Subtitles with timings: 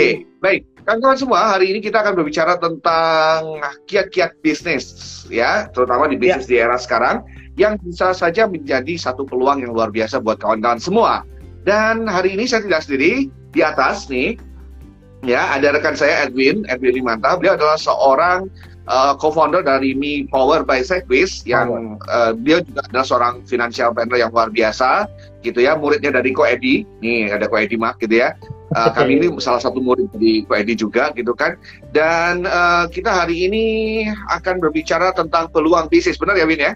[0.00, 0.24] Oke, okay.
[0.40, 0.62] baik.
[0.88, 4.88] Kawan-kawan semua, hari ini kita akan berbicara tentang kiat-kiat bisnis,
[5.28, 6.50] ya, terutama di bisnis ya.
[6.50, 7.20] di era sekarang,
[7.60, 11.28] yang bisa saja menjadi satu peluang yang luar biasa buat kawan-kawan semua.
[11.68, 14.40] Dan hari ini saya tidak sendiri, di atas nih,
[15.20, 17.36] ya, ada rekan saya Edwin, Edwin Rimanta.
[17.36, 18.48] Beliau adalah seorang
[18.88, 24.16] uh, co-founder dari Mi Power by Segwis yang uh, dia juga adalah seorang financial planner
[24.16, 25.04] yang luar biasa
[25.44, 28.32] gitu ya muridnya dari Ko Edi nih ada Ko Edi Mak gitu ya
[28.76, 30.10] uh, kami ini salah satu murid
[30.46, 31.58] Ko Edi juga gitu kan.
[31.90, 33.64] Dan uh, kita hari ini
[34.30, 36.18] akan berbicara tentang peluang bisnis.
[36.18, 36.72] Benar ya Win ya?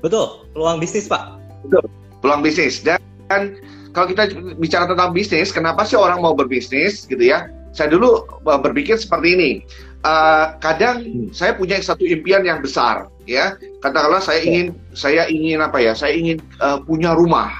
[0.00, 0.46] Betul.
[0.56, 1.38] Peluang bisnis Pak.
[1.66, 1.84] Betul.
[2.20, 2.80] Peluang bisnis.
[2.80, 3.56] Dan, dan
[3.92, 7.50] kalau kita bicara tentang bisnis kenapa sih orang mau berbisnis gitu ya?
[7.70, 9.52] Saya dulu berpikir seperti ini.
[10.00, 11.28] Uh, kadang hmm.
[11.30, 13.54] saya punya satu impian yang besar ya.
[13.84, 15.92] Katakanlah saya ingin saya ingin apa ya?
[15.92, 17.52] Saya ingin uh, punya rumah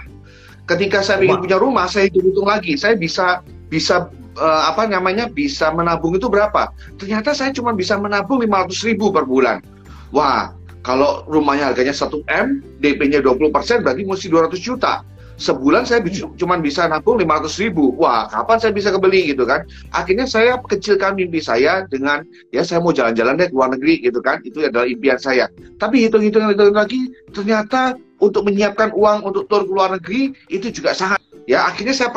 [0.70, 1.26] ketika saya rumah.
[1.26, 6.30] ingin punya rumah saya hitung-hitung lagi saya bisa bisa uh, apa namanya bisa menabung itu
[6.30, 9.58] berapa ternyata saya cuma bisa menabung 500 ribu per bulan
[10.14, 13.52] wah kalau rumahnya harganya 1 M DP-nya 20%
[13.84, 15.04] berarti mesti 200 juta
[15.40, 16.36] sebulan saya hmm.
[16.36, 17.96] cuma bisa nabung 500 ribu.
[17.96, 19.64] Wah, kapan saya bisa kebeli gitu kan?
[19.90, 24.20] Akhirnya saya kecilkan mimpi saya dengan ya saya mau jalan-jalan deh ke luar negeri gitu
[24.20, 24.44] kan.
[24.44, 25.48] Itu adalah impian saya.
[25.80, 30.92] Tapi hitung-hitung hitung lagi ternyata untuk menyiapkan uang untuk tur ke luar negeri itu juga
[30.92, 32.08] sangat ya akhirnya saya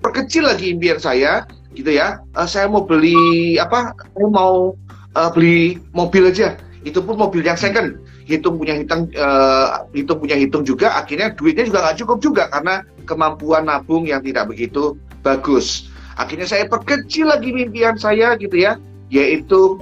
[0.00, 2.22] perkecil lagi impian saya gitu ya.
[2.34, 3.92] Uh, saya mau beli apa?
[4.14, 4.72] Saya mau
[5.14, 6.56] uh, beli mobil aja.
[6.86, 11.64] Itu pun mobil yang second hitung punya hitung uh, hitung punya hitung juga akhirnya duitnya
[11.64, 15.88] juga nggak cukup juga karena kemampuan nabung yang tidak begitu bagus
[16.20, 18.76] akhirnya saya perkecil lagi mimpian saya gitu ya
[19.08, 19.80] yaitu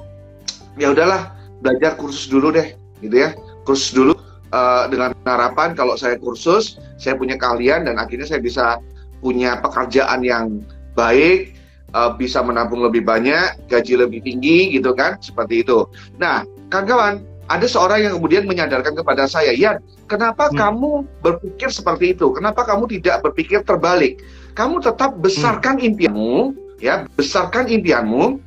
[0.79, 3.35] ya udahlah belajar kursus dulu deh gitu ya
[3.67, 4.15] kursus dulu
[4.57, 8.81] uh, dengan harapan kalau saya kursus saya punya keahlian dan akhirnya saya bisa
[9.21, 10.65] punya pekerjaan yang
[10.97, 11.57] baik
[11.97, 15.89] uh, bisa menabung lebih banyak, gaji lebih tinggi gitu kan, seperti itu.
[16.21, 19.79] Nah, kawan-kawan, ada seorang yang kemudian menyadarkan kepada saya, ya,
[20.11, 20.57] kenapa hmm.
[20.61, 20.91] kamu
[21.25, 22.35] berpikir seperti itu?
[22.37, 24.21] Kenapa kamu tidak berpikir terbalik?
[24.53, 25.87] Kamu tetap besarkan hmm.
[25.93, 26.35] impianmu,
[26.81, 28.41] ya, besarkan impianmu,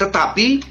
[0.00, 0.64] tetapi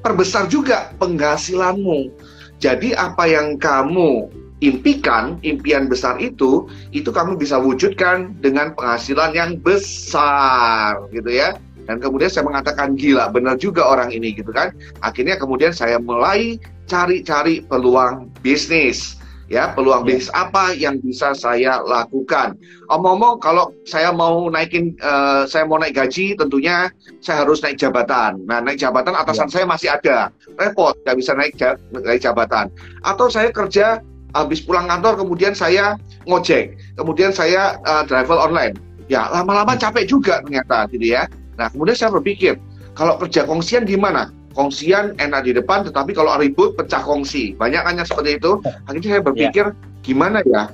[0.00, 2.14] perbesar juga penghasilanmu.
[2.58, 4.32] Jadi apa yang kamu
[4.64, 6.64] impikan, impian besar itu,
[6.96, 11.60] itu kamu bisa wujudkan dengan penghasilan yang besar, gitu ya.
[11.86, 14.74] Dan kemudian saya mengatakan gila benar juga orang ini gitu kan.
[15.06, 16.58] Akhirnya kemudian saya mulai
[16.90, 20.06] cari-cari peluang bisnis ya peluang ya.
[20.06, 22.58] bisnis apa yang bisa saya lakukan?
[22.90, 26.90] Omong-omong kalau saya mau naikin uh, saya mau naik gaji tentunya
[27.22, 28.42] saya harus naik jabatan.
[28.46, 29.52] Nah naik jabatan atasan ya.
[29.52, 30.34] saya masih ada.
[30.58, 31.54] Repot nggak bisa naik,
[31.92, 32.70] naik jabatan.
[33.06, 34.02] Atau saya kerja
[34.34, 35.96] habis pulang kantor kemudian saya
[36.28, 36.76] ngojek.
[36.98, 38.76] Kemudian saya uh, driver online.
[39.06, 41.30] Ya lama-lama capek juga ternyata gitu ya.
[41.56, 42.60] Nah, kemudian saya berpikir,
[42.92, 44.28] kalau kerja kongsian gimana?
[44.56, 47.52] Kongsian enak di depan, tetapi kalau ribut pecah kongsi.
[47.60, 48.56] Banyak kan yang seperti itu.
[48.88, 50.00] Akhirnya saya berpikir, yeah.
[50.00, 50.72] gimana ya?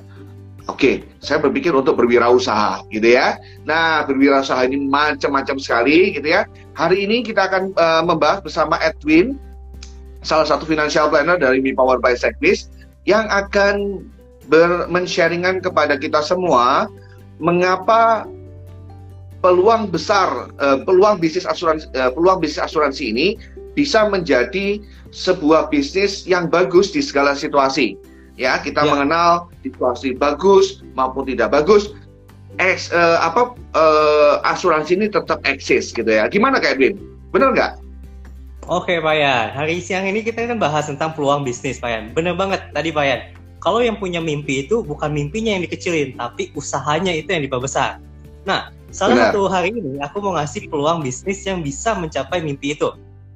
[0.71, 3.35] Oke, saya berpikir untuk berwirausaha, gitu ya.
[3.67, 6.47] Nah, berwirausaha ini macam-macam sekali, gitu ya.
[6.79, 9.35] Hari ini kita akan uh, membahas bersama Edwin,
[10.23, 12.71] salah satu financial planner dari Mi Power by Checklist,
[13.03, 14.07] yang akan
[14.47, 16.87] ber-sharingan kepada kita semua
[17.43, 18.23] mengapa
[19.43, 23.27] peluang besar uh, peluang bisnis asuransi uh, peluang bisnis asuransi ini
[23.73, 24.81] bisa menjadi
[25.13, 27.97] sebuah bisnis yang bagus di segala situasi.
[28.33, 28.89] Ya, kita ya.
[28.89, 31.93] mengenal situasi bagus maupun tidak bagus.
[32.61, 36.29] Ex, uh, apa uh, asuransi ini tetap eksis gitu ya.
[36.29, 36.97] Gimana Kak Edwin?
[37.33, 37.73] Benar nggak?
[38.69, 42.03] Oke Pak Yan, hari siang ini kita kan bahas tentang peluang bisnis Pak Yan.
[42.13, 43.21] Benar banget tadi Pak Yan.
[43.57, 47.97] Kalau yang punya mimpi itu bukan mimpinya yang dikecilin, tapi usahanya itu yang diperbesar.
[48.45, 49.33] Nah, Salah Benar.
[49.33, 52.93] satu hari ini aku mau ngasih peluang bisnis yang bisa mencapai mimpi itu.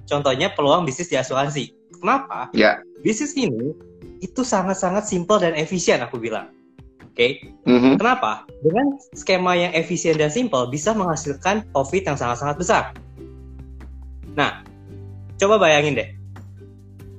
[0.07, 1.75] Contohnya peluang bisnis di asuransi.
[1.99, 2.47] Kenapa?
[2.55, 2.79] Ya.
[3.03, 3.75] Bisnis ini
[4.23, 6.49] itu sangat-sangat simpel dan efisien aku bilang.
[7.03, 7.13] Oke.
[7.13, 7.31] Okay?
[7.67, 7.99] Mm-hmm.
[7.99, 8.47] Kenapa?
[8.63, 12.83] Dengan skema yang efisien dan simpel bisa menghasilkan profit yang sangat-sangat besar.
[14.33, 14.63] Nah,
[15.37, 16.09] coba bayangin deh.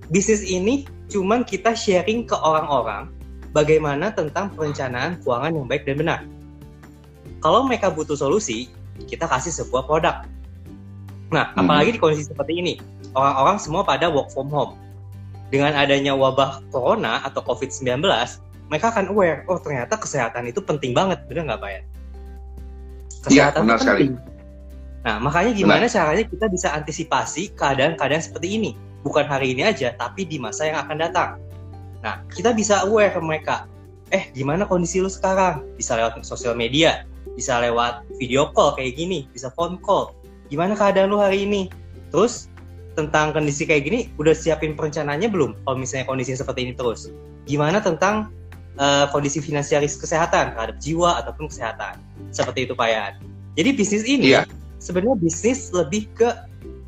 [0.09, 3.13] Bisnis ini cuman kita sharing ke orang-orang
[3.53, 6.21] bagaimana tentang perencanaan keuangan yang baik dan benar
[7.39, 8.67] kalau mereka butuh solusi,
[9.07, 10.27] kita kasih sebuah produk.
[11.29, 11.61] Nah, hmm.
[11.65, 12.75] apalagi di kondisi seperti ini,
[13.13, 14.77] orang-orang semua pada work from home.
[15.49, 18.05] Dengan adanya wabah corona atau COVID-19,
[18.69, 21.83] mereka akan aware, oh ternyata kesehatan itu penting banget, benar nggak Pak ya?
[23.25, 24.13] Kesehatan ya, benar penting.
[24.13, 24.37] Sekali.
[25.09, 25.97] Nah, makanya gimana benar.
[25.97, 28.71] caranya kita bisa antisipasi keadaan-keadaan seperti ini?
[29.01, 31.31] Bukan hari ini aja, tapi di masa yang akan datang.
[32.05, 33.65] Nah, kita bisa aware ke mereka,
[34.13, 35.65] eh gimana kondisi lu sekarang?
[35.81, 40.13] Bisa lewat sosial media, bisa lewat video call kayak gini, bisa phone call.
[40.49, 41.69] Gimana keadaan lu hari ini?
[42.09, 42.49] Terus
[42.97, 45.55] tentang kondisi kayak gini, udah siapin perencanaannya belum?
[45.63, 47.13] Kalau misalnya kondisi seperti ini terus,
[47.47, 48.33] gimana tentang
[48.81, 52.01] uh, kondisi finansialis kesehatan terhadap jiwa ataupun kesehatan?
[52.35, 53.13] Seperti itu Pak Yan.
[53.55, 54.49] Jadi bisnis ini yeah.
[54.83, 56.27] sebenarnya bisnis lebih ke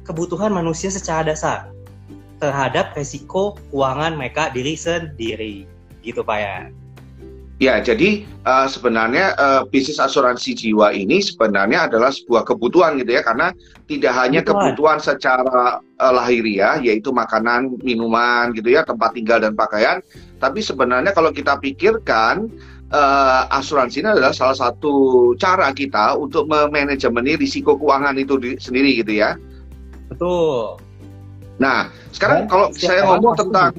[0.03, 1.71] kebutuhan manusia secara dasar
[2.43, 5.69] terhadap resiko keuangan mereka diri sendiri,
[6.03, 6.80] gitu Pak Yan.
[7.61, 13.21] Ya, jadi uh, sebenarnya uh, bisnis asuransi jiwa ini sebenarnya adalah sebuah kebutuhan gitu ya,
[13.21, 13.53] karena
[13.85, 20.01] tidak hanya kebutuhan, secara uh, lahiriah, yaitu makanan, minuman gitu ya, tempat tinggal dan pakaian,
[20.41, 22.49] tapi sebenarnya kalau kita pikirkan
[22.97, 29.05] uh, asuransi ini adalah salah satu cara kita untuk memanajemeni risiko keuangan itu di, sendiri
[29.05, 29.37] gitu ya.
[30.09, 30.81] Betul.
[31.61, 33.77] Nah, sekarang kalau saya ngomong tentang,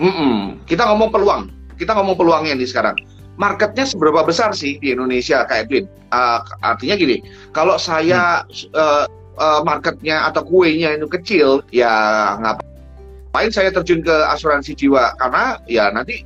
[0.00, 2.96] mm -mm, kita ngomong peluang kita ngomong peluangnya nih sekarang.
[3.36, 5.84] Marketnya seberapa besar sih di Indonesia, Kak Edwin?
[6.08, 7.20] Uh, artinya gini,
[7.52, 8.72] kalau saya hmm.
[8.72, 9.04] uh,
[9.36, 11.92] uh, marketnya atau kuenya itu kecil, ya
[12.40, 15.12] ngapain saya terjun ke asuransi jiwa?
[15.20, 16.24] Karena ya nanti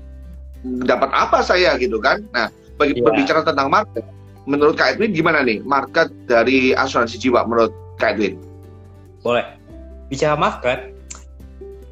[0.87, 2.23] dapat apa saya gitu kan?
[2.31, 2.47] Nah,
[2.79, 3.03] bagi yeah.
[3.03, 4.07] berbicara tentang market,
[4.47, 8.39] menurut Kak Edwin gimana nih market dari asuransi jiwa menurut Kak Edwin?
[9.27, 9.45] Boleh.
[10.11, 10.90] Bicara market,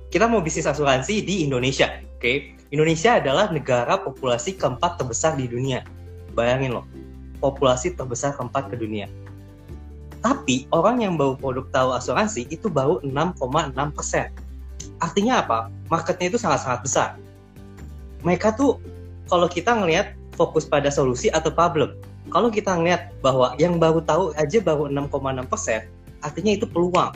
[0.08, 2.20] kita mau bisnis asuransi di Indonesia, oke?
[2.20, 2.36] Okay?
[2.68, 5.84] Indonesia adalah negara populasi keempat terbesar di dunia.
[6.36, 6.86] Bayangin loh,
[7.40, 9.08] populasi terbesar keempat ke dunia.
[10.20, 14.28] Tapi orang yang baru produk tahu asuransi itu baru 6,6 persen.
[14.98, 15.70] Artinya apa?
[15.88, 17.08] Marketnya itu sangat-sangat besar.
[18.26, 18.82] Mereka tuh
[19.30, 21.94] kalau kita ngelihat fokus pada solusi atau problem.
[22.28, 25.80] Kalau kita ngelihat bahwa yang baru tahu aja baru 6,6 persen,
[26.20, 27.14] artinya itu peluang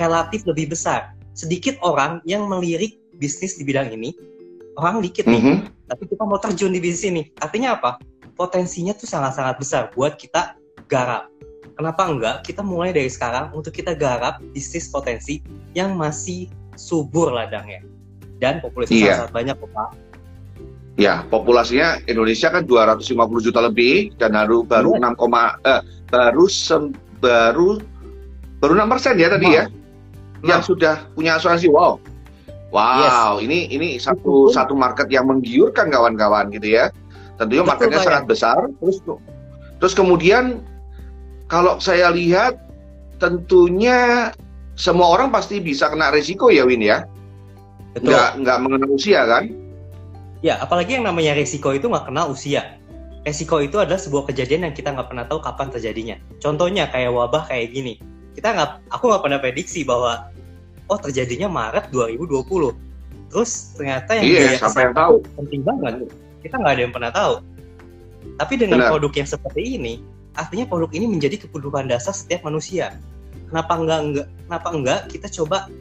[0.00, 1.12] relatif lebih besar.
[1.32, 4.12] Sedikit orang yang melirik bisnis di bidang ini
[4.76, 5.88] orang dikit nih, mm -hmm.
[5.88, 7.22] tapi kita mau terjun di bisnis ini.
[7.40, 8.00] Artinya apa?
[8.36, 10.56] Potensinya tuh sangat-sangat besar buat kita
[10.88, 11.28] garap.
[11.76, 12.36] Kenapa enggak?
[12.44, 15.40] Kita mulai dari sekarang untuk kita garap bisnis potensi
[15.72, 17.84] yang masih subur ladangnya.
[18.40, 19.14] Dan populasinya iya.
[19.16, 19.88] sangat banyak, Pak.
[21.00, 25.16] Ya, populasinya Indonesia kan 250 juta lebih dan baru baru iya.
[25.16, 25.80] 6, eh,
[26.12, 26.82] baru sem,
[27.24, 27.80] baru
[28.60, 29.64] baru 6 persen ya tadi ya,
[30.42, 31.70] yang sudah punya asuransi.
[31.70, 32.02] Wow,
[32.72, 33.44] Wow, yes.
[33.44, 34.56] ini ini satu Betul.
[34.56, 36.88] satu market yang menggiurkan kawan-kawan gitu ya.
[37.36, 38.60] Tentunya Betul, marketnya Pak, sangat besar.
[38.80, 38.98] Terus
[39.76, 40.64] terus kemudian
[41.52, 42.56] kalau saya lihat
[43.20, 44.32] tentunya
[44.72, 47.04] semua orang pasti bisa kena risiko ya Win ya.
[47.92, 48.16] Betul.
[48.16, 49.52] Nggak nggak mengenal usia kan?
[50.40, 52.80] Ya, apalagi yang namanya risiko itu nggak kenal usia.
[53.22, 56.16] Resiko itu adalah sebuah kejadian yang kita nggak pernah tahu kapan terjadinya.
[56.40, 58.00] Contohnya kayak wabah kayak gini.
[58.32, 60.31] Kita nggak, aku nggak pernah prediksi bahwa
[60.92, 62.76] oh terjadinya Maret 2020
[63.32, 65.24] terus ternyata yang iya, siapa yang tahu?
[65.40, 66.12] penting banget.
[66.44, 67.34] Kita nggak ada yang pernah tahu.
[68.36, 68.90] Tapi dengan Benar.
[68.92, 69.94] produk yang seperti ini
[70.36, 72.92] artinya produk ini menjadi kebutuhan dasar setiap manusia.
[73.48, 75.72] Kenapa enggak enggak kenapa enggak kita coba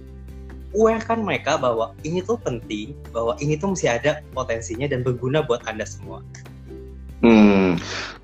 [0.72, 5.60] awarekan mereka bahwa ini tuh penting bahwa ini tuh masih ada potensinya dan berguna buat
[5.68, 6.24] anda semua.
[7.20, 7.76] Hmm.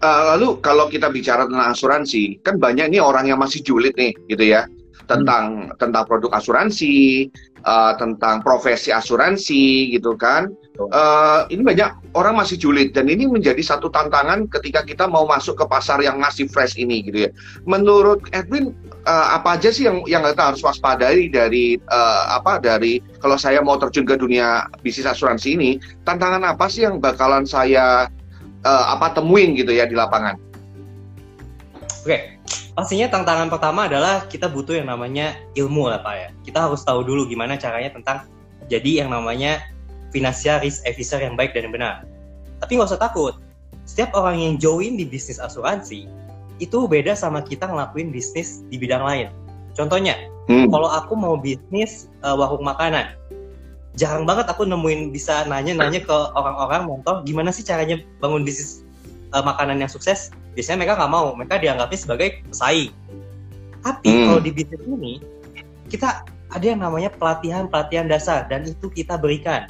[0.02, 4.16] Uh, lalu kalau kita bicara tentang asuransi, kan banyak nih orang yang masih julid nih,
[4.26, 4.66] gitu ya
[5.08, 5.80] tentang hmm.
[5.80, 7.32] tentang produk asuransi,
[7.64, 10.52] uh, tentang profesi asuransi gitu kan.
[10.78, 15.58] Uh, ini banyak orang masih julid dan ini menjadi satu tantangan ketika kita mau masuk
[15.58, 17.32] ke pasar yang masih fresh ini gitu ya.
[17.66, 18.78] Menurut Edwin
[19.10, 23.64] uh, apa aja sih yang yang kita harus waspadai dari uh, apa dari kalau saya
[23.66, 25.72] mau terjun ke dunia bisnis asuransi ini,
[26.06, 28.06] tantangan apa sih yang bakalan saya
[28.62, 30.38] uh, apa temuin gitu ya di lapangan?
[32.06, 32.40] Oke,
[32.78, 36.30] pastinya tantangan pertama adalah kita butuh yang namanya ilmu lah Pak ya.
[36.46, 38.30] Kita harus tahu dulu gimana caranya tentang
[38.70, 39.66] jadi yang namanya
[40.14, 42.06] financial risk officer yang baik dan yang benar.
[42.62, 43.34] Tapi nggak usah takut,
[43.90, 46.06] setiap orang yang join di bisnis asuransi
[46.62, 49.28] itu beda sama kita ngelakuin bisnis di bidang lain.
[49.74, 50.14] Contohnya,
[50.46, 50.70] hmm.
[50.70, 53.14] kalau aku mau bisnis uh, warung makanan,
[53.98, 58.86] jarang banget aku nemuin bisa nanya-nanya ke orang-orang motor gimana sih caranya bangun bisnis
[59.38, 61.38] uh, makanan yang sukses biasanya mereka nggak mau.
[61.38, 62.92] Mereka dianggapnya sebagai pesaing.
[63.86, 64.26] Tapi hmm.
[64.26, 65.14] kalau di bisnis ini
[65.88, 69.70] kita ada yang namanya pelatihan pelatihan dasar dan itu kita berikan.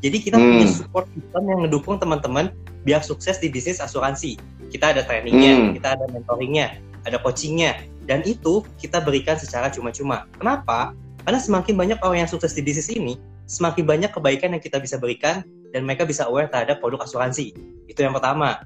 [0.00, 0.44] Jadi kita hmm.
[0.44, 2.48] punya support system yang mendukung teman-teman
[2.88, 4.40] biar sukses di bisnis asuransi.
[4.72, 5.72] Kita ada trainingnya hmm.
[5.76, 7.76] kita ada mentoringnya ada coachingnya.
[8.06, 10.30] Dan itu kita berikan secara cuma-cuma.
[10.38, 10.94] Kenapa?
[11.26, 14.98] Karena semakin banyak orang yang sukses di bisnis ini semakin banyak kebaikan yang kita bisa
[14.98, 17.54] berikan dan mereka bisa aware terhadap produk asuransi.
[17.86, 18.62] Itu yang pertama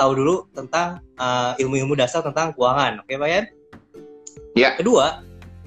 [0.00, 3.04] tahu dulu tentang uh, ilmu-ilmu dasar tentang keuangan.
[3.04, 3.44] Oke, Pak Yan?
[4.56, 4.72] Ya.
[4.80, 5.20] Kedua,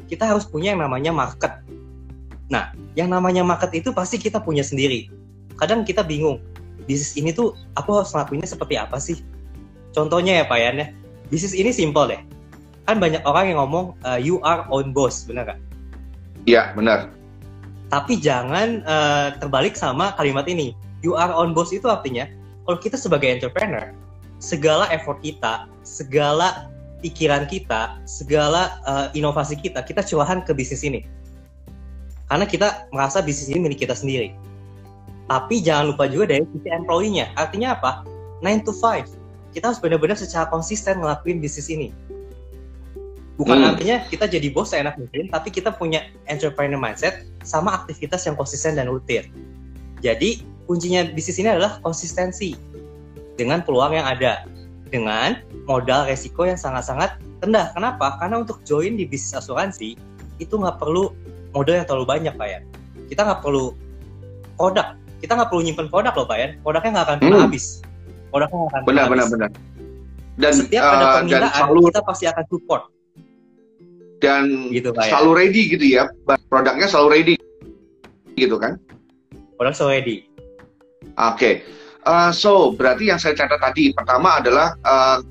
[0.09, 1.61] kita harus punya yang namanya market.
[2.49, 5.07] Nah, yang namanya market itu pasti kita punya sendiri.
[5.61, 6.41] Kadang kita bingung,
[6.89, 9.21] bisnis ini tuh aku harus ngelakuinnya seperti apa sih?
[9.93, 10.87] Contohnya ya Pak Yan ya,
[11.29, 12.21] bisnis ini simple deh.
[12.89, 15.59] Kan banyak orang yang ngomong uh, you are own boss, benar gak?
[16.43, 17.13] Iya, benar.
[17.87, 20.73] Tapi jangan uh, terbalik sama kalimat ini.
[21.05, 22.27] You are own boss itu artinya
[22.63, 23.91] kalau kita sebagai entrepreneur,
[24.43, 26.67] segala effort kita, segala
[26.99, 31.07] pikiran kita, segala uh, inovasi kita, kita curahkan ke bisnis ini.
[32.27, 34.35] Karena kita merasa bisnis ini milik kita sendiri.
[35.31, 37.31] Tapi jangan lupa juga dari sisi employee-nya.
[37.39, 38.03] Artinya apa?
[38.43, 39.55] 9 to 5.
[39.55, 41.95] Kita harus benar-benar secara konsisten ngelakuin bisnis ini.
[43.39, 43.69] Bukan hmm.
[43.73, 48.75] artinya kita jadi bos enak mungkin, tapi kita punya entrepreneur mindset sama aktivitas yang konsisten
[48.75, 49.31] dan rutin.
[50.03, 52.72] Jadi kuncinya bisnis ini adalah konsistensi
[53.39, 54.45] dengan peluang yang ada
[54.93, 57.73] dengan modal resiko yang sangat-sangat rendah.
[57.73, 58.21] Kenapa?
[58.21, 59.97] Karena untuk join di bisnis asuransi
[60.37, 61.09] itu nggak perlu
[61.53, 62.59] modal yang terlalu banyak, Pak ya.
[63.09, 63.73] Kita nggak perlu
[64.55, 64.93] produk.
[65.17, 66.47] Kita nggak perlu nyimpen produk loh, Pak ya.
[66.61, 67.45] Produknya nggak akan pernah hmm.
[67.49, 67.65] habis.
[68.29, 69.49] Produknya nggak akan benar, benar, benar.
[70.33, 72.83] Dan setiap uh, ada eh, permintaan, selalu, kita pasti akan support.
[74.21, 76.03] Dan gitu, Pak, selalu ready gitu ya.
[76.49, 77.33] Produknya selalu ready,
[78.37, 78.77] gitu kan?
[79.57, 80.17] Produk selalu ready.
[81.17, 81.37] Oke.
[81.37, 81.53] Okay.
[82.03, 85.23] Uh, so berarti yang saya catat tadi pertama adalah uh,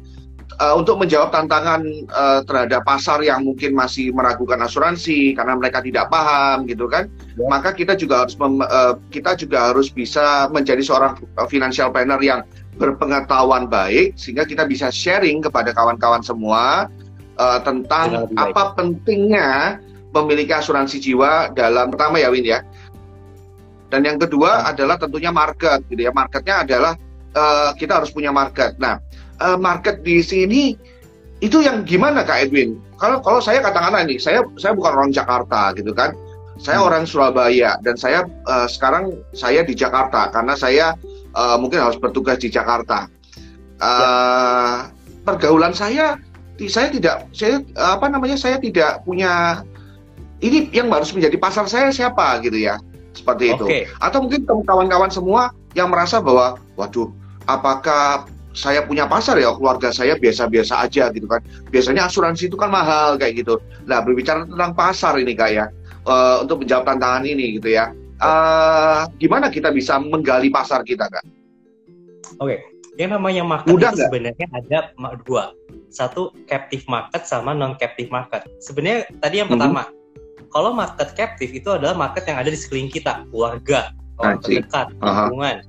[0.56, 6.08] uh, untuk menjawab tantangan uh, terhadap pasar yang mungkin masih meragukan asuransi karena mereka tidak
[6.08, 7.46] paham gitu kan, ya.
[7.48, 12.40] maka kita juga harus mem, uh, kita juga harus bisa menjadi seorang financial planner yang
[12.80, 16.88] berpengetahuan baik sehingga kita bisa sharing kepada kawan-kawan semua
[17.36, 19.76] uh, tentang apa pentingnya
[20.12, 22.60] memiliki asuransi jiwa dalam pertama ya Win ya
[23.92, 24.70] dan yang kedua hmm.
[24.72, 26.12] adalah tentunya market, gitu ya.
[26.16, 26.92] Marketnya adalah
[27.36, 28.80] uh, kita harus punya market.
[28.80, 28.96] Nah,
[29.44, 30.72] uh, market di sini
[31.44, 32.80] itu yang gimana Kak Edwin?
[32.96, 36.16] Kalau kalau saya katakanlah ini, saya saya bukan orang Jakarta gitu kan.
[36.56, 36.88] Saya hmm.
[36.88, 40.96] orang Surabaya dan saya uh, sekarang saya di Jakarta karena saya
[41.36, 43.12] uh, mungkin harus bertugas di Jakarta.
[43.76, 44.08] Uh, ya.
[45.22, 46.18] Pergaulan saya,
[46.66, 49.62] saya tidak, saya apa namanya, saya tidak punya
[50.42, 52.74] ini yang harus menjadi pasar saya siapa gitu ya
[53.12, 53.64] seperti itu.
[53.68, 53.84] Okay.
[54.00, 57.08] Atau mungkin kawan-kawan semua yang merasa bahwa, waduh,
[57.48, 61.40] apakah saya punya pasar ya keluarga saya biasa-biasa aja gitu kan.
[61.72, 63.58] Biasanya asuransi itu kan mahal kayak gitu.
[63.88, 65.66] Nah berbicara tentang pasar ini kak ya,
[66.04, 67.92] uh, untuk menjawab tantangan ini gitu ya.
[68.22, 71.24] Uh, gimana kita bisa menggali pasar kita kak?
[72.38, 72.58] Oke, okay.
[73.00, 74.78] yang namanya market Mudah itu sebenarnya ada
[75.26, 75.56] dua.
[75.92, 78.46] Satu captive market sama non captive market.
[78.60, 80.01] Sebenarnya tadi yang mm -hmm.
[80.52, 83.90] Kalau market captive itu adalah market yang ada di sekeliling kita, keluarga,
[84.20, 85.64] orang terdekat, lingkungan,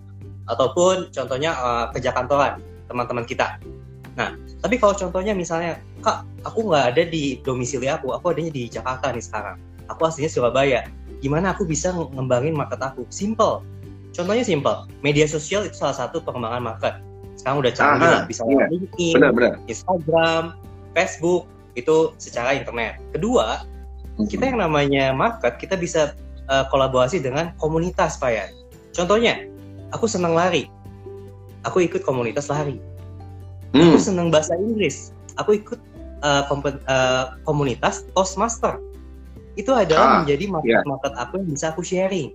[0.52, 2.60] ataupun contohnya uh, kerja kantoran,
[2.92, 3.58] teman-teman kita.
[4.20, 8.68] Nah, tapi kalau contohnya misalnya, kak, aku nggak ada di domisili aku, aku adanya di
[8.70, 9.58] Jakarta nih sekarang.
[9.90, 10.86] Aku aslinya Surabaya.
[11.24, 13.08] Gimana aku bisa ngembangin market aku?
[13.08, 13.64] Simple.
[14.14, 14.86] Contohnya simple.
[15.02, 16.94] Media sosial itu salah satu pengembangan market.
[17.40, 18.70] Sekarang udah canggih lah, bisa iya.
[18.70, 19.14] LinkedIn.
[19.66, 20.54] Instagram,
[20.94, 23.02] Facebook, itu secara internet.
[23.10, 23.66] Kedua,
[24.30, 26.14] kita yang namanya market kita bisa
[26.48, 28.46] uh, kolaborasi dengan komunitas pak ya
[28.94, 29.50] contohnya
[29.94, 30.68] aku senang lari.
[31.64, 32.82] Aku ikut komunitas lari.
[33.74, 33.90] Hmm.
[33.90, 35.16] aku senang bahasa Inggris.
[35.40, 35.80] Aku ikut
[36.22, 38.78] uh, uh, komunitas Toastmaster.
[39.54, 40.86] Itu adalah ah, menjadi market yeah.
[40.86, 42.34] market aku yang bisa aku sharing.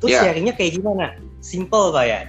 [0.00, 0.24] Terus yeah.
[0.24, 1.16] sharingnya kayak gimana?
[1.44, 2.20] Simple pak ya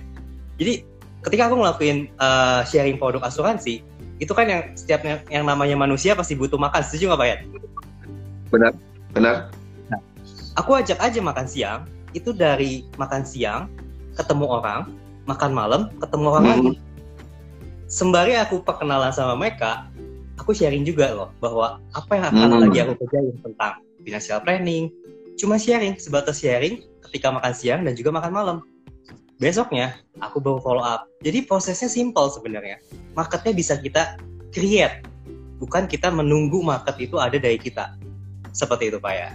[0.55, 0.88] jadi
[1.24, 3.83] ketika aku ngelakuin uh, sharing produk asuransi
[4.24, 6.79] itu kan yang setiap yang, yang namanya manusia pasti butuh makan.
[6.83, 7.38] Setuju nggak pak ya
[8.50, 8.72] benar
[9.16, 9.36] benar.
[9.90, 10.00] Nah,
[10.60, 11.82] aku ajak aja makan siang.
[12.16, 13.68] Itu dari makan siang
[14.16, 14.92] ketemu orang
[15.25, 16.52] makan malam ketemu orang hmm.
[16.54, 16.72] lagi.
[17.86, 19.90] Sembari aku perkenalan sama mereka
[20.40, 22.64] aku sharing juga loh bahwa apa yang akan hmm.
[22.70, 23.74] lagi aku kerjain tentang
[24.04, 24.92] financial planning.
[25.36, 28.58] Cuma sharing sebatas sharing ketika makan siang dan juga makan malam.
[29.36, 31.12] Besoknya aku baru follow up.
[31.20, 32.80] Jadi prosesnya simple sebenarnya.
[33.20, 34.16] Marketnya bisa kita
[34.56, 35.04] create.
[35.60, 37.96] Bukan kita menunggu market itu ada dari kita
[38.55, 39.29] seperti itu Pak ya.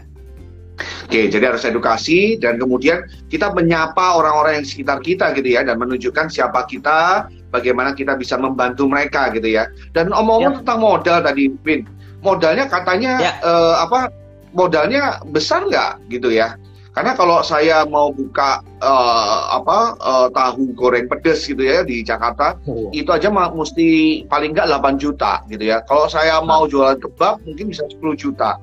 [0.80, 5.76] Oke, jadi harus edukasi dan kemudian kita menyapa orang-orang yang sekitar kita gitu ya dan
[5.76, 9.68] menunjukkan siapa kita, bagaimana kita bisa membantu mereka gitu ya.
[9.92, 10.58] Dan omong-omong ya.
[10.64, 11.84] tentang modal tadi, Win,
[12.24, 13.32] modalnya katanya ya.
[13.44, 14.08] uh, apa?
[14.50, 16.58] Modalnya besar nggak gitu ya?
[16.90, 22.58] Karena kalau saya mau buka uh, apa uh, tahu goreng pedes gitu ya di Jakarta,
[22.66, 22.90] oh.
[22.90, 25.86] itu aja mesti paling nggak 8 juta gitu ya.
[25.86, 28.58] Kalau saya mau jualan kebab mungkin bisa 10 juta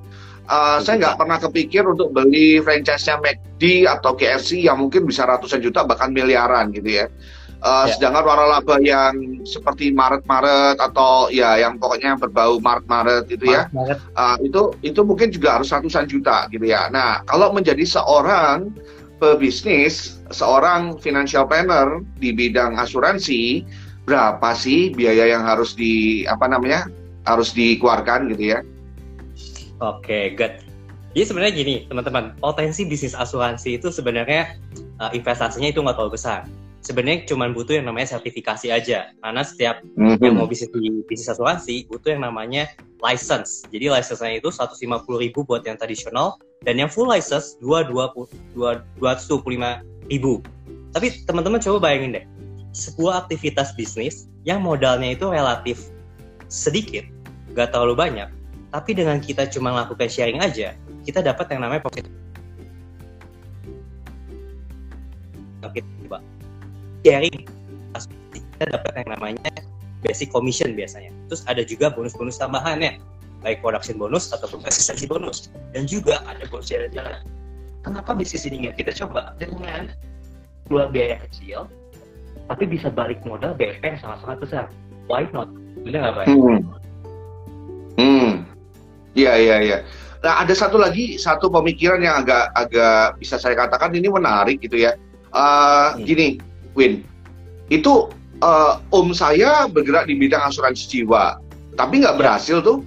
[0.47, 5.61] uh, saya nggak pernah kepikir untuk beli franchise-nya McD atau KFC yang mungkin bisa ratusan
[5.61, 7.05] juta bahkan miliaran gitu ya.
[7.57, 7.97] Uh, ya.
[7.97, 13.65] Sedangkan waralaba yang seperti Maret-Maret atau ya yang pokoknya berbau Maret-Maret itu ya,
[14.13, 16.85] uh, itu itu mungkin juga harus ratusan juta gitu ya.
[16.93, 18.71] Nah kalau menjadi seorang
[19.17, 23.65] pebisnis, seorang financial planner di bidang asuransi,
[24.05, 26.85] berapa sih biaya yang harus di apa namanya
[27.25, 28.61] harus dikeluarkan gitu ya?
[29.77, 30.53] Oke, okay, good.
[31.13, 34.57] Jadi sebenarnya gini, teman-teman, potensi bisnis asuransi itu sebenarnya
[35.01, 36.45] uh, investasinya itu nggak terlalu besar.
[36.85, 39.11] Sebenarnya cuma butuh yang namanya sertifikasi aja.
[39.17, 40.21] Karena setiap mm-hmm.
[40.21, 42.69] yang mau bisnis di bisnis asuransi butuh yang namanya
[43.01, 43.65] license.
[43.73, 44.77] Jadi license-nya itu 150
[45.17, 48.09] ribu buat yang tradisional, dan yang full license dua dua
[48.53, 50.41] dua ratus dua puluh lima ribu.
[50.93, 52.25] Tapi teman-teman coba bayangin deh,
[52.73, 55.89] sebuah aktivitas bisnis yang modalnya itu relatif
[56.47, 57.03] sedikit,
[57.53, 58.29] gak terlalu banyak,
[58.73, 60.75] tapi dengan kita cuma lakukan sharing aja,
[61.07, 62.07] kita dapat yang namanya profit.
[67.05, 67.47] Sharing,
[68.33, 69.51] kita dapat yang namanya
[70.03, 71.13] basic commission biasanya.
[71.31, 72.99] Terus ada juga bonus-bonus tambahannya
[73.45, 75.47] baik production bonus ataupun konsistensi bonus.
[75.71, 77.23] Dan juga ada bonus jalan-jalan
[77.87, 79.31] kenapa bisnis ini nggak kita coba?
[79.39, 79.87] Dengan
[80.67, 81.71] keluar biaya kecil
[82.47, 84.65] tapi bisa balik modal BFP yang sangat-sangat besar.
[85.07, 85.47] Why not?
[85.87, 86.25] Benar nggak pak?
[86.27, 86.86] Hmm
[89.17, 89.77] iya iya iya
[90.21, 94.77] nah ada satu lagi satu pemikiran yang agak agak bisa saya katakan ini menarik gitu
[94.77, 94.93] ya
[95.33, 96.05] uh, hmm.
[96.05, 96.27] gini
[96.77, 97.01] Win
[97.73, 98.07] itu
[98.45, 101.41] uh, om saya bergerak di bidang asuransi jiwa
[101.73, 102.19] tapi nggak ya.
[102.21, 102.85] berhasil tuh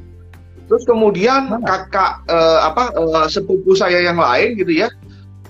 [0.71, 1.67] Terus kemudian Mana?
[1.67, 4.87] kakak uh, apa uh, sepupu saya yang lain gitu ya,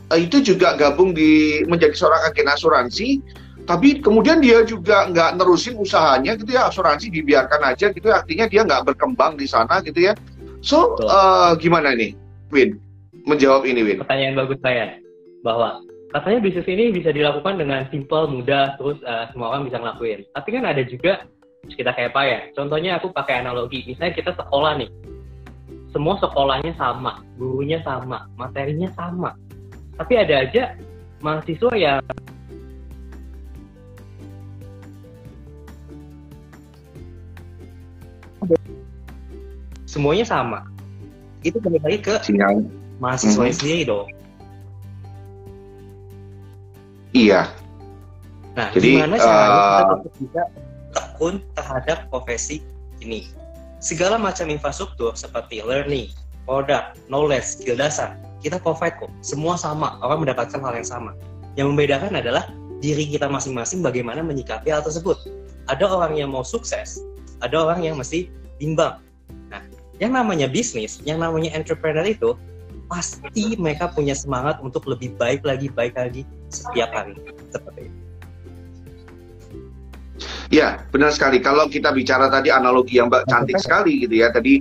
[0.09, 3.21] uh, itu juga gabung di menjadi seorang agen asuransi.
[3.69, 8.09] Tapi kemudian dia juga nggak nerusin usahanya gitu ya, asuransi dibiarkan aja gitu.
[8.09, 8.25] Ya.
[8.25, 10.17] Artinya dia nggak berkembang di sana gitu ya.
[10.61, 12.13] So uh, gimana nih,
[12.53, 12.77] Win?
[13.25, 13.99] Menjawab ini, Win.
[14.05, 14.97] Pertanyaan bagus saya
[15.41, 15.81] bahwa
[16.13, 20.21] katanya bisnis ini bisa dilakukan dengan simple, mudah, terus uh, semua orang bisa ngelakuin.
[20.37, 21.13] Tapi kan ada juga
[21.69, 22.41] kita kayak apa ya?
[22.57, 24.91] Contohnya aku pakai analogi, misalnya kita sekolah nih,
[25.93, 29.37] semua sekolahnya sama, gurunya sama, materinya sama.
[29.97, 30.77] Tapi ada aja
[31.21, 32.01] mahasiswa yang
[39.91, 40.63] semuanya sama.
[41.43, 42.63] Itu kembali lagi ke Sinyal.
[43.03, 43.57] mahasiswa hmm.
[43.59, 44.07] sendiri dong.
[47.11, 47.51] Iya.
[48.55, 49.59] Nah, Jadi, gimana caranya uh...
[49.59, 50.43] kita tetap bisa
[50.95, 52.63] tekun terhadap profesi
[53.03, 53.27] ini?
[53.81, 56.13] segala macam infrastruktur seperti learning,
[56.45, 59.11] produk, knowledge, skill dasar, kita provide kok.
[59.25, 61.17] Semua sama, orang mendapatkan hal yang sama.
[61.57, 62.45] Yang membedakan adalah
[62.85, 65.17] diri kita masing-masing bagaimana menyikapi hal tersebut.
[65.67, 67.01] Ada orang yang mau sukses,
[67.41, 68.29] ada orang yang mesti
[68.61, 69.01] bimbang.
[70.01, 72.33] Yang namanya bisnis, yang namanya entrepreneur itu
[72.91, 77.15] pasti mereka punya semangat untuk lebih baik lagi, baik lagi setiap hari.
[77.53, 77.99] Seperti itu.
[80.51, 81.39] Ya, benar sekali.
[81.39, 84.35] Kalau kita bicara tadi analogi yang Mbak cantik sekali gitu ya.
[84.35, 84.59] Tadi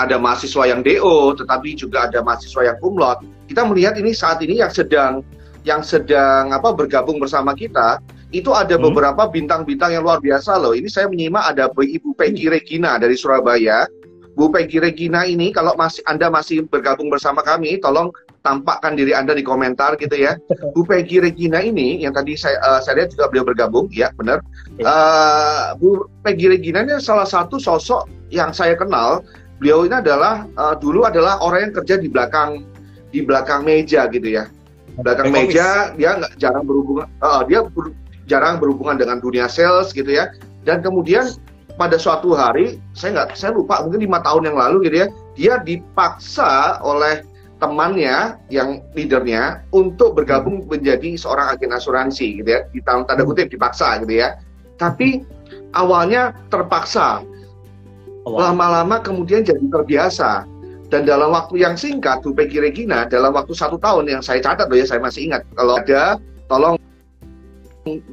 [0.00, 3.20] ada mahasiswa yang DO, tetapi juga ada mahasiswa yang kumlot.
[3.44, 5.20] Kita melihat ini saat ini yang sedang
[5.64, 8.00] yang sedang apa bergabung bersama kita
[8.32, 8.84] itu ada hmm.
[8.88, 10.72] beberapa bintang-bintang yang luar biasa loh.
[10.72, 13.84] Ini saya menyimak ada Ibu Peggy Regina dari Surabaya.
[14.34, 18.10] Bu Peggy Regina ini kalau masih Anda masih bergabung bersama kami, tolong
[18.42, 20.36] tampakkan diri Anda di komentar gitu ya.
[20.74, 24.42] Bu Peggy Regina ini yang tadi saya uh, saya lihat juga beliau bergabung, ya benar.
[24.82, 29.22] Uh, Bu Peggy Regina ini salah satu sosok yang saya kenal.
[29.62, 32.66] Beliau ini adalah uh, dulu adalah orang yang kerja di belakang
[33.14, 34.50] di belakang meja gitu ya.
[34.98, 37.94] Belakang meja dia nggak jarang berhubungan uh, dia ber,
[38.26, 40.34] jarang berhubungan dengan dunia sales gitu ya.
[40.66, 41.30] Dan kemudian
[41.74, 45.54] pada suatu hari saya nggak saya lupa mungkin lima tahun yang lalu gitu ya dia
[45.62, 47.26] dipaksa oleh
[47.62, 53.48] temannya yang leadernya untuk bergabung menjadi seorang agen asuransi gitu ya di tahun tanda kutip
[53.48, 54.36] dipaksa gitu ya.
[54.76, 55.22] Tapi
[55.72, 57.22] awalnya terpaksa.
[58.24, 60.48] Lama-lama kemudian jadi terbiasa.
[60.92, 64.68] Dan dalam waktu yang singkat Bu Peggy Regina dalam waktu satu tahun yang saya catat
[64.68, 66.76] loh ya saya masih ingat kalau ada tolong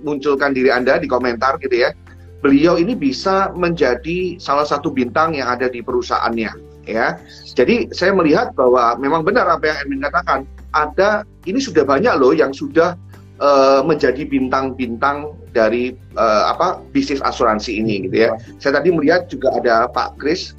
[0.01, 1.93] munculkan diri anda di komentar gitu ya
[2.41, 6.51] beliau ini bisa menjadi salah satu bintang yang ada di perusahaannya
[6.89, 7.17] ya.
[7.53, 10.39] Jadi saya melihat bahwa memang benar apa yang Edwin katakan.
[10.71, 12.95] Ada ini sudah banyak loh yang sudah
[13.43, 18.29] uh, menjadi bintang-bintang dari uh, apa bisnis asuransi ini gitu ya.
[18.63, 20.55] Saya tadi melihat juga ada Pak Kris,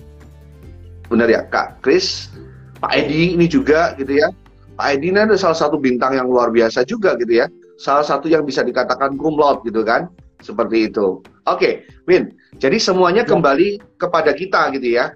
[1.08, 2.28] benar ya Kak Kris,
[2.76, 4.28] Pak Edi ini juga gitu ya.
[4.76, 7.48] Pak Edi ini ada salah satu bintang yang luar biasa juga gitu ya.
[7.80, 10.12] Salah satu yang bisa dikatakan kumlot gitu kan,
[10.42, 11.22] seperti itu.
[11.46, 11.72] Oke, okay,
[12.04, 12.34] Win.
[12.58, 13.30] Jadi semuanya ya.
[13.30, 15.14] kembali kepada kita gitu ya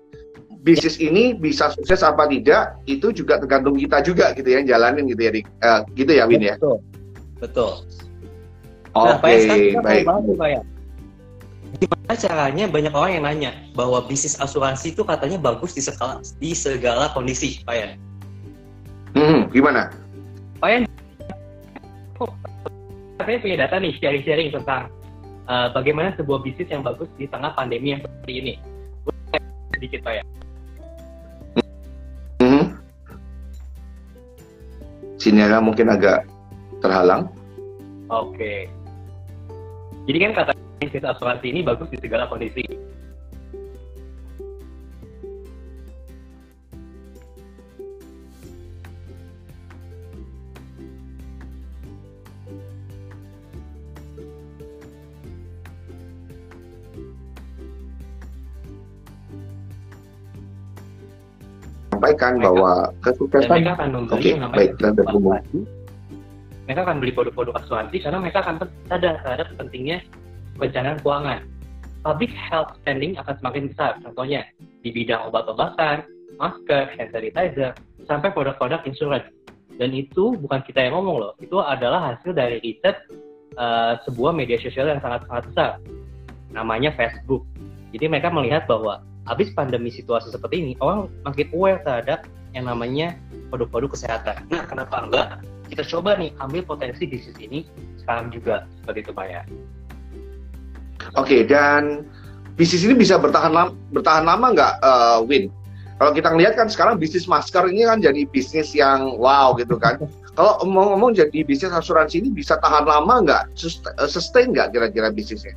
[0.66, 5.22] bisnis ini bisa sukses apa tidak itu juga tergantung kita juga gitu ya jalanin gitu
[5.22, 5.30] ya
[5.62, 6.82] uh, gitu ya Win ya betul
[7.38, 7.72] betul
[8.90, 10.06] nah, oke okay, baik
[10.58, 10.60] ya.
[11.78, 16.50] gimana caranya banyak orang yang nanya bahwa bisnis asuransi itu katanya bagus di segala di
[16.50, 17.90] segala kondisi Pak Yan
[19.14, 19.94] hmm, gimana
[20.58, 20.82] Pak Yan
[23.22, 24.90] saya punya data nih sharing-sharing tentang
[25.46, 28.54] uh, bagaimana sebuah bisnis yang bagus di tengah pandemi yang seperti ini.
[29.74, 30.22] Sedikit Pak ya.
[32.42, 32.64] Mm-hmm.
[35.16, 36.28] Sinyalnya mungkin agak
[36.84, 37.32] terhalang.
[38.12, 38.36] Oke.
[38.38, 38.58] Okay.
[40.06, 42.62] Jadi kan kata bisnis asuransi ini bagus di segala kondisi.
[61.96, 65.40] Sampaikan mereka, bahwa kesuksesan oke okay, baik dan terhubung
[66.66, 68.54] mereka akan beli produk-produk asuransi karena mereka akan
[68.90, 70.02] sadar terhadap pentingnya
[70.58, 71.40] perencanaan keuangan.
[72.02, 74.46] Public health spending akan semakin besar contohnya
[74.82, 76.06] di bidang obat-obatan
[76.38, 77.70] masker hand sanitizer
[78.06, 79.30] sampai produk-produk insurance
[79.78, 82.98] dan itu bukan kita yang ngomong loh itu adalah hasil dari riset
[83.58, 85.70] uh, sebuah media sosial yang sangat-sangat besar.
[86.50, 87.46] Namanya Facebook.
[87.94, 93.18] Jadi mereka melihat bahwa habis pandemi situasi seperti ini, orang makin aware terhadap yang namanya
[93.50, 94.46] produk-produk kesehatan.
[94.48, 95.28] Nah, kenapa enggak?
[95.66, 97.66] Kita coba nih ambil potensi bisnis ini
[97.98, 99.42] sekarang juga seperti itu Pak ya.
[101.18, 102.06] Oke, dan
[102.54, 105.50] bisnis ini bisa bertahan lama, bertahan lama nggak, uh, Win?
[105.96, 109.96] Kalau kita ngelihat kan sekarang bisnis masker ini kan jadi bisnis yang wow gitu kan.
[110.36, 113.56] Kalau ngomong-ngomong jadi bisnis asuransi ini bisa tahan lama nggak?
[114.04, 115.56] Sustain nggak kira-kira bisnisnya?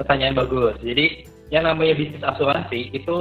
[0.00, 0.80] Pertanyaan bagus.
[0.80, 3.16] Jadi yang namanya bisnis asuransi itu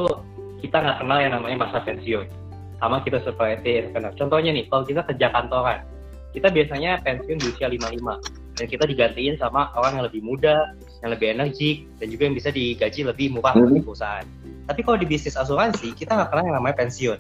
[0.64, 2.28] kita nggak kenal yang namanya masa pensiun
[2.80, 5.80] sama kita seperti kenal contohnya nih kalau kita kerja kantoran
[6.32, 10.72] kita biasanya pensiun di usia 55 dan kita digantiin sama orang yang lebih muda
[11.04, 13.68] yang lebih energik dan juga yang bisa digaji lebih murah hmm.
[13.68, 14.26] dari perusahaan
[14.64, 17.20] tapi kalau di bisnis asuransi kita nggak kenal yang namanya pensiun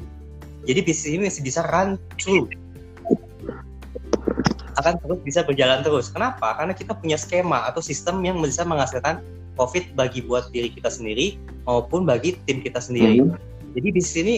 [0.63, 2.47] jadi bisnis ini masih bisa run through
[4.79, 6.09] akan terus bisa berjalan terus.
[6.09, 6.57] Kenapa?
[6.57, 9.21] Karena kita punya skema atau sistem yang bisa menghasilkan
[9.53, 13.23] profit bagi buat diri kita sendiri maupun bagi tim kita sendiri.
[13.23, 13.37] Hmm.
[13.73, 14.35] Jadi bisnis ini,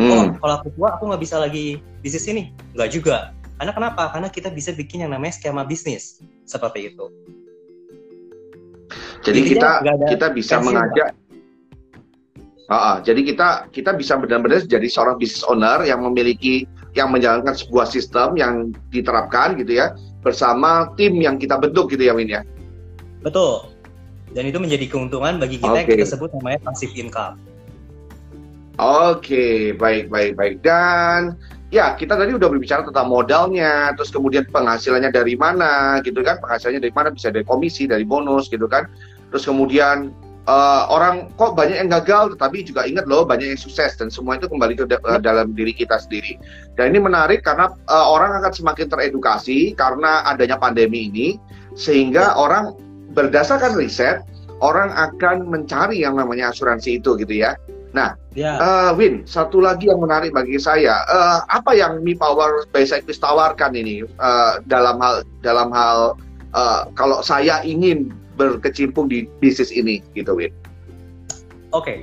[0.00, 0.10] hmm.
[0.10, 3.32] oh kalau aku tua aku nggak bisa lagi bisnis ini, nggak juga.
[3.58, 4.02] Karena kenapa?
[4.14, 7.10] Karena kita bisa bikin yang namanya skema bisnis seperti itu.
[9.26, 11.12] Jadi, kita kita bisa mengajak.
[12.68, 17.88] Uh, jadi kita kita bisa benar-benar jadi seorang business owner yang memiliki yang menjalankan sebuah
[17.88, 22.44] sistem yang diterapkan gitu ya bersama tim yang kita bentuk gitu ya Win ya.
[23.24, 23.77] Betul
[24.32, 25.80] dan itu menjadi keuntungan bagi kita okay.
[25.84, 27.40] yang kita sebut namanya passive income.
[28.78, 30.62] Oke, okay, baik, baik, baik.
[30.62, 31.34] Dan
[31.74, 36.38] ya kita tadi udah berbicara tentang modalnya, terus kemudian penghasilannya dari mana, gitu kan?
[36.38, 37.10] Penghasilannya dari mana?
[37.10, 38.86] Bisa dari komisi, dari bonus, gitu kan?
[39.34, 40.14] Terus kemudian
[40.46, 44.38] uh, orang kok banyak yang gagal, tetapi juga ingat loh banyak yang sukses dan semua
[44.38, 46.38] itu kembali ke uh, dalam diri kita sendiri.
[46.78, 51.28] Dan ini menarik karena uh, orang akan semakin teredukasi karena adanya pandemi ini,
[51.74, 52.78] sehingga orang
[53.12, 54.24] berdasarkan riset
[54.58, 57.54] orang akan mencari yang namanya asuransi itu gitu ya.
[57.96, 58.60] Nah, ya.
[58.60, 63.72] uh, Win, satu lagi yang menarik bagi saya, uh, apa yang Mi Power Basic tawarkan
[63.72, 66.12] ini uh, dalam hal dalam hal
[66.52, 70.52] uh, kalau saya ingin berkecimpung di bisnis ini, gitu, Win?
[71.72, 71.98] Oke, okay.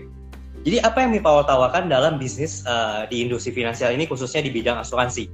[0.65, 4.49] jadi apa yang Mi Power tawarkan dalam bisnis uh, di industri finansial ini, khususnya di
[4.49, 5.29] bidang asuransi?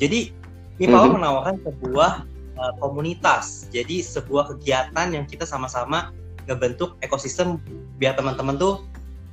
[0.00, 0.32] Jadi
[0.80, 1.16] Mi Power mm -hmm.
[1.20, 2.12] menawarkan sebuah
[2.60, 3.66] uh, komunitas.
[3.72, 6.12] Jadi sebuah kegiatan yang kita sama-sama
[6.44, 7.56] ngebentuk ekosistem
[7.96, 8.84] biar teman-teman tuh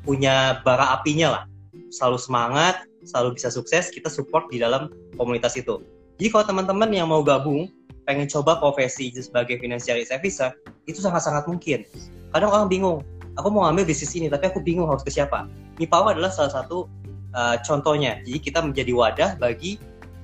[0.08, 1.44] punya bara apinya lah.
[1.92, 4.88] Selalu semangat, selalu bisa sukses, kita support di dalam
[5.20, 5.84] komunitas itu.
[6.18, 7.68] Jadi kalau teman-teman yang mau gabung,
[8.08, 10.56] pengen coba profesi sebagai financial advisor,
[10.88, 11.84] itu sangat-sangat mungkin.
[12.32, 13.04] Kadang orang bingung,
[13.36, 15.48] aku mau ambil bisnis ini, tapi aku bingung harus ke siapa.
[15.78, 16.88] Mipawa adalah salah satu
[17.36, 18.20] uh, contohnya.
[18.24, 19.78] Jadi kita menjadi wadah bagi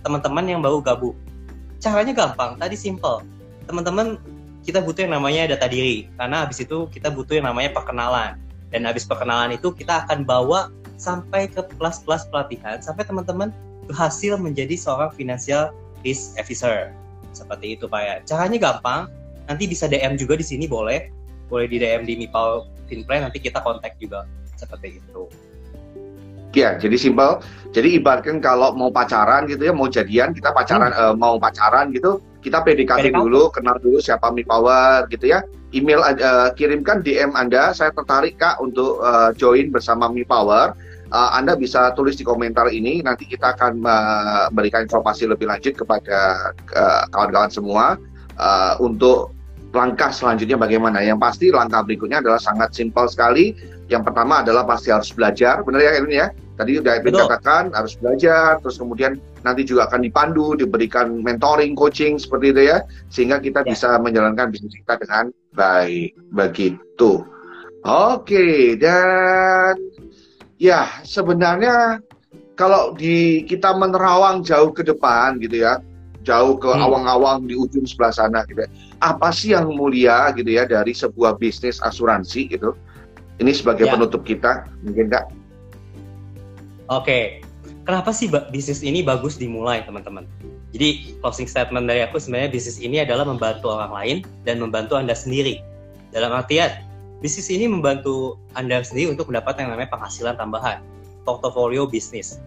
[0.03, 1.15] teman-teman yang baru gabung
[1.83, 3.27] caranya gampang tadi simple.
[3.67, 4.15] Teman-teman
[4.63, 6.07] kita butuh yang namanya data diri.
[6.15, 8.39] Karena habis itu kita butuh yang namanya perkenalan.
[8.71, 13.51] Dan habis perkenalan itu kita akan bawa sampai ke kelas-kelas pelatihan sampai teman-teman
[13.91, 15.75] berhasil menjadi seorang financial
[16.07, 16.95] risk officer.
[17.35, 18.15] Seperti itu pak ya.
[18.23, 19.11] Caranya gampang.
[19.51, 21.11] Nanti bisa DM juga di sini boleh.
[21.51, 24.23] Boleh di DM di Mipal Finplan nanti kita kontak juga.
[24.55, 25.27] Seperti itu
[26.53, 27.41] Ya, jadi simpel.
[27.73, 31.01] Jadi ibaratkan kalau mau pacaran gitu ya, mau jadian, kita pacaran hmm.
[31.01, 35.41] uh, mau pacaran gitu, kita PDKT, PDKT dulu, kenal dulu siapa Mi Power gitu ya.
[35.73, 40.77] Email uh, kirimkan DM Anda, saya tertarik Kak untuk uh, join bersama Mi Power.
[41.09, 46.53] Uh, Anda bisa tulis di komentar ini, nanti kita akan memberikan informasi lebih lanjut kepada
[47.09, 47.85] kawan-kawan uh, semua
[48.37, 49.33] uh, untuk
[49.73, 51.01] langkah selanjutnya bagaimana.
[51.01, 53.57] Yang pasti langkah berikutnya adalah sangat simpel sekali.
[53.89, 56.27] Yang pertama adalah pasti harus belajar, benar ya Kevin ya?
[56.53, 62.21] Tadi udah Edwin katakan harus belajar, terus kemudian nanti juga akan dipandu, diberikan mentoring, coaching
[62.21, 62.77] seperti itu ya,
[63.09, 63.73] sehingga kita ya.
[63.73, 66.13] bisa menjalankan bisnis kita dengan baik.
[66.29, 67.25] Begitu.
[67.83, 69.75] Oke, dan
[70.61, 71.99] ya sebenarnya
[72.53, 75.81] kalau di kita menerawang jauh ke depan gitu ya,
[76.23, 76.85] jauh ke hmm.
[76.85, 78.69] awang-awang di ujung sebelah sana gitu ya.
[79.03, 82.77] Apa sih yang mulia gitu ya dari sebuah bisnis asuransi gitu?
[83.41, 83.97] Ini sebagai ya.
[83.97, 85.42] penutup kita, mungkin Kak.
[86.91, 87.39] Oke,
[87.87, 90.27] kenapa sih bisnis ini bagus dimulai teman-teman?
[90.73, 95.13] Jadi closing statement dari aku sebenarnya bisnis ini adalah membantu orang lain dan membantu Anda
[95.13, 95.61] sendiri.
[96.11, 96.73] Dalam artian,
[97.21, 100.81] bisnis ini membantu Anda sendiri untuk mendapatkan yang namanya penghasilan tambahan,
[101.23, 102.41] portofolio bisnis.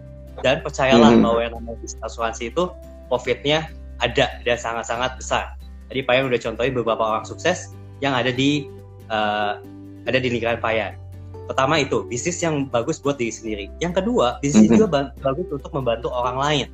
[0.44, 1.24] Dan percayalah hmm.
[1.24, 2.68] bahwa yang namanya bisnis asuransi itu
[3.08, 3.72] profitnya
[4.04, 5.56] ada dan sangat-sangat besar.
[5.88, 7.72] Tadi Payan udah contohin beberapa orang sukses
[8.04, 8.68] yang ada di
[9.08, 9.62] uh,
[10.04, 10.98] ada di lingkaran Payan.
[11.46, 13.64] Pertama itu bisnis yang bagus buat diri sendiri.
[13.78, 14.82] Yang kedua, bisnis mm-hmm.
[14.82, 16.66] juga bagus untuk membantu orang lain.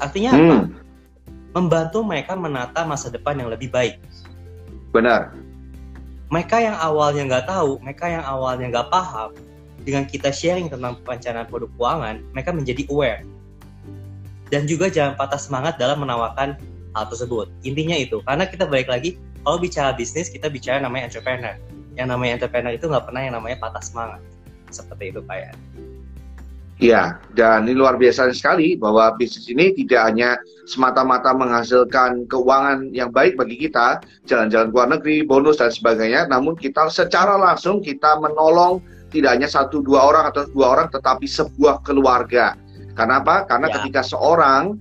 [0.00, 0.40] Artinya mm.
[0.40, 0.56] apa?
[1.56, 4.00] Membantu mereka menata masa depan yang lebih baik.
[4.92, 5.36] Benar.
[6.32, 9.30] Mereka yang awalnya nggak tahu, mereka yang awalnya nggak paham,
[9.86, 13.22] dengan kita sharing tentang perencanaan produk keuangan, mereka menjadi aware.
[14.50, 16.58] Dan juga jangan patah semangat dalam menawarkan
[16.96, 17.52] hal tersebut.
[17.62, 19.14] Intinya itu, karena kita balik lagi,
[19.46, 21.54] kalau bicara bisnis, kita bicara namanya entrepreneur
[21.96, 24.20] yang namanya entrepreneur itu nggak pernah yang namanya patah semangat
[24.70, 25.52] seperti itu pak ya
[26.76, 30.36] Iya, dan ini luar biasa sekali bahwa bisnis ini tidak hanya
[30.68, 36.52] semata-mata menghasilkan keuangan yang baik bagi kita, jalan-jalan ke luar negeri, bonus dan sebagainya, namun
[36.52, 41.80] kita secara langsung kita menolong tidak hanya satu dua orang atau dua orang, tetapi sebuah
[41.80, 42.60] keluarga.
[42.92, 43.48] Karena apa?
[43.48, 43.80] Karena ya.
[43.80, 44.76] ketika seorang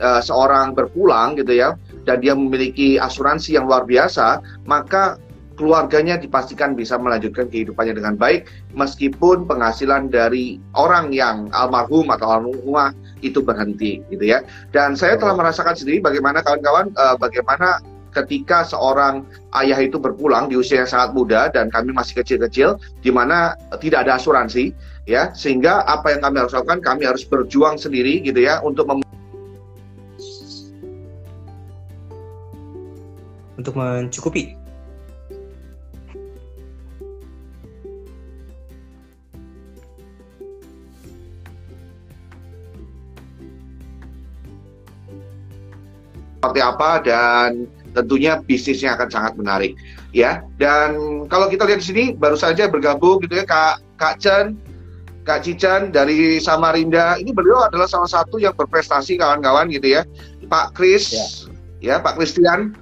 [0.00, 1.76] uh, seorang berpulang gitu ya,
[2.08, 5.20] dan dia memiliki asuransi yang luar biasa, maka
[5.54, 12.90] keluarganya dipastikan bisa melanjutkan kehidupannya dengan baik meskipun penghasilan dari orang yang almarhum atau almarhumah
[13.22, 14.42] itu berhenti gitu ya.
[14.74, 17.80] Dan saya telah merasakan sendiri bagaimana kawan-kawan uh, bagaimana
[18.14, 19.26] ketika seorang
[19.58, 24.06] ayah itu berpulang di usia yang sangat muda dan kami masih kecil-kecil di mana tidak
[24.06, 24.70] ada asuransi
[25.04, 29.02] ya sehingga apa yang kami harus lakukan kami harus berjuang sendiri gitu ya untuk mem
[33.58, 34.63] untuk mencukupi
[46.44, 47.64] seperti apa dan
[47.96, 49.72] tentunya bisnisnya akan sangat menarik
[50.12, 50.44] ya.
[50.60, 54.60] Dan kalau kita lihat di sini baru saja bergabung gitu ya Kak Kak Chen,
[55.24, 57.16] Kak Cican dari Samarinda.
[57.16, 60.04] Ini beliau adalah salah satu yang berprestasi kawan-kawan gitu ya.
[60.44, 61.26] Pak Kris, ya.
[61.80, 62.76] ya Pak Christian.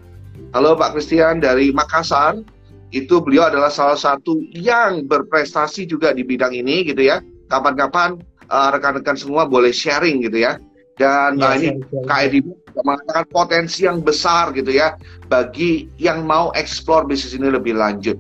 [0.51, 2.43] Halo Pak Christian dari Makassar.
[2.91, 7.23] Itu beliau adalah salah satu yang berprestasi juga di bidang ini gitu ya.
[7.47, 8.19] Kapan-kapan
[8.51, 10.59] uh, rekan-rekan semua boleh sharing gitu ya.
[11.01, 12.45] Dan ya, nah, ini ya, Kak Edi
[12.81, 14.97] mengatakan potensi yang besar gitu ya
[15.29, 18.17] bagi yang mau eksplor bisnis ini lebih lanjut.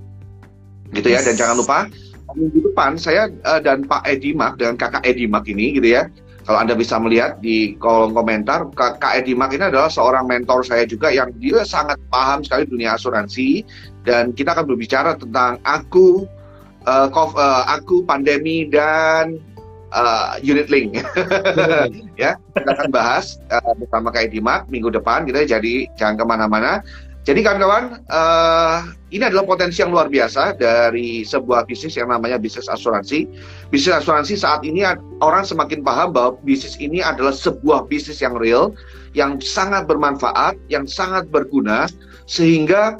[0.92, 1.78] Gitu ya dan jangan lupa
[2.36, 6.08] minggu depan saya uh, dan Pak Edi Mak dengan kakak Edi Mak ini gitu ya
[6.42, 10.88] kalau anda bisa melihat di kolom komentar kakak Edi Mak ini adalah seorang mentor saya
[10.88, 13.62] juga yang dia sangat paham sekali dunia asuransi
[14.02, 16.26] dan kita akan berbicara tentang aku
[16.88, 19.38] uh, uh, aku pandemi dan
[19.92, 20.98] uh, unit link.
[22.22, 25.58] ya, kita akan bahas uh, bersama Kak Edimak minggu depan gitu ya.
[25.60, 26.72] Jadi jangan ke mana-mana.
[27.22, 28.82] Jadi kawan-kawan, uh,
[29.14, 33.30] ini adalah potensi yang luar biasa dari sebuah bisnis yang namanya bisnis asuransi.
[33.70, 34.82] Bisnis asuransi saat ini
[35.22, 38.74] orang semakin paham bahwa bisnis ini adalah sebuah bisnis yang real,
[39.14, 41.86] yang sangat bermanfaat, yang sangat berguna,
[42.26, 42.98] sehingga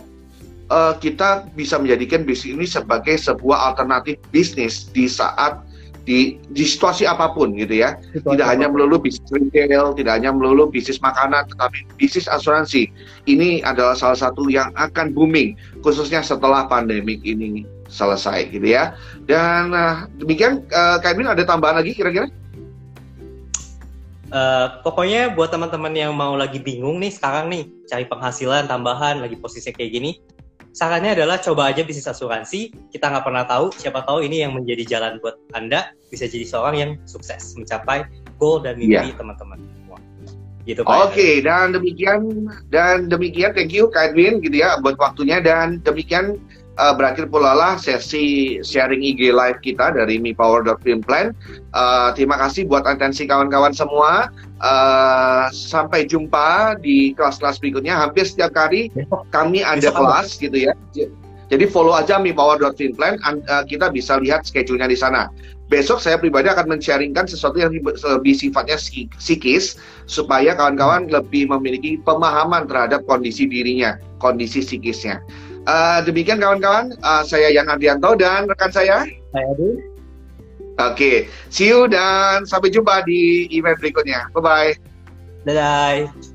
[1.05, 5.61] kita bisa menjadikan bisnis ini sebagai sebuah alternatif bisnis di saat
[6.03, 7.99] di di situasi apa pun gitu ya.
[8.11, 12.91] Situasi tidak hanya melulu bisnis retail, tidak hanya melulu bisnis makanan, tetapi bisnis asuransi.
[13.31, 17.63] Ini adalah salah satu yang akan booming khususnya setelah pandemik ini
[17.93, 18.97] selesai gitu ya.
[19.29, 22.27] Dan uh, demikian uh, Kak Edwin ada tambahan lagi kira-kira?
[24.33, 29.37] Uh, pokoknya buat teman-teman yang mau lagi bingung nih sekarang nih cari penghasilan tambahan lagi
[29.37, 30.25] posisi kayak gini
[30.73, 32.73] sarannya adalah coba aja bisnis asuransi.
[32.91, 36.75] Kita nggak pernah tahu, siapa tahu ini yang menjadi jalan buat Anda bisa jadi seorang
[36.77, 38.09] yang sukses mencapai
[38.41, 39.17] goal dan mimpi yeah.
[39.17, 39.99] teman-teman semua.
[40.63, 45.43] Gitu Oke, okay, dan demikian dan demikian thank you Kak Edwin gitu ya buat waktunya
[45.43, 46.39] dan demikian
[46.79, 51.37] uh, berakhir pula lah sesi sharing IG live kita dari Mi Power Film Plan.
[51.75, 54.31] Uh, terima kasih buat atensi kawan-kawan semua.
[54.63, 57.99] Uh, sampai jumpa di kelas-kelas berikutnya.
[57.99, 58.89] Hampir setiap hari
[59.35, 60.43] kami ada bisa kelas apa?
[60.43, 60.73] gitu ya.
[61.53, 63.19] Jadi follow aja Mi Power Film Plan.
[63.27, 65.29] Uh, kita bisa lihat schedule-nya di sana.
[65.73, 68.77] besok saya pribadi akan men-sharingkan sesuatu yang lebih sifatnya
[69.17, 75.25] psikis supaya kawan-kawan lebih memiliki pemahaman terhadap kondisi dirinya, kondisi psikisnya.
[75.63, 79.07] Uh, demikian kawan-kawan, uh, saya Yan Ardianto dan rekan saya.
[79.31, 79.71] Saya Adi.
[80.81, 81.17] Oke, okay.
[81.53, 84.27] see you dan sampai jumpa di event berikutnya.
[84.35, 84.75] Bye-bye.
[85.45, 86.32] Dadah.